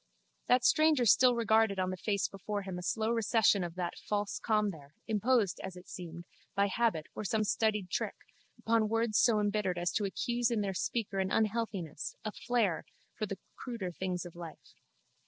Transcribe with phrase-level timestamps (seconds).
[0.47, 4.39] The stranger still regarded on the face before him a slow recession of that false
[4.39, 8.15] calm there, imposed, as it seemed, by habit or some studied trick,
[8.57, 12.83] upon words so embittered as to accuse in their speaker an unhealthiness, a flair,
[13.13, 14.73] for the cruder things of life.